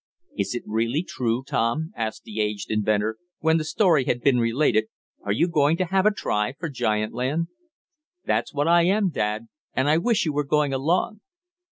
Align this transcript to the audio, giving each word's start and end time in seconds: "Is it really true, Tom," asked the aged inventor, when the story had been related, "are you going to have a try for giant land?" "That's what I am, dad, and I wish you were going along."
"Is 0.35 0.55
it 0.55 0.63
really 0.65 1.03
true, 1.03 1.43
Tom," 1.43 1.91
asked 1.95 2.23
the 2.23 2.39
aged 2.41 2.71
inventor, 2.71 3.17
when 3.37 3.57
the 3.59 3.63
story 3.63 4.05
had 4.05 4.21
been 4.23 4.39
related, 4.39 4.85
"are 5.23 5.31
you 5.31 5.47
going 5.47 5.77
to 5.77 5.85
have 5.85 6.07
a 6.07 6.11
try 6.11 6.53
for 6.57 6.69
giant 6.69 7.13
land?" 7.13 7.49
"That's 8.25 8.51
what 8.51 8.67
I 8.67 8.81
am, 8.85 9.09
dad, 9.11 9.47
and 9.75 9.87
I 9.87 9.99
wish 9.99 10.25
you 10.25 10.33
were 10.33 10.43
going 10.43 10.73
along." 10.73 11.19